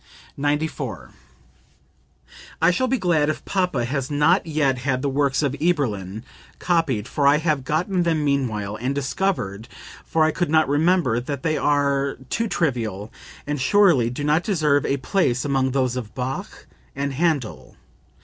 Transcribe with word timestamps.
94. 0.35 1.11
"I 2.59 2.71
shall 2.71 2.87
be 2.87 2.97
glad 2.97 3.29
if 3.29 3.45
papa 3.45 3.85
has 3.85 4.09
not 4.09 4.47
yet 4.47 4.79
had 4.79 5.03
the 5.03 5.09
works 5.09 5.43
of 5.43 5.53
Eberlin 5.61 6.23
copied, 6.57 7.07
for 7.07 7.27
I 7.27 7.37
have 7.37 7.63
gotten 7.63 8.01
them 8.01 8.25
meanwhile, 8.25 8.75
and 8.81 8.95
discovered, 8.95 9.67
for 10.03 10.23
I 10.23 10.31
could 10.31 10.49
not 10.49 10.67
remember, 10.67 11.19
that 11.19 11.43
they 11.43 11.55
are 11.55 12.17
too 12.31 12.47
trivial 12.47 13.13
and 13.45 13.61
surely 13.61 14.09
do 14.09 14.23
not 14.23 14.41
deserve 14.43 14.87
a 14.87 14.97
place 14.97 15.45
among 15.45 15.69
those 15.69 15.95
of 15.95 16.15
Bach 16.15 16.65
and 16.95 17.13
Handel. 17.13 17.77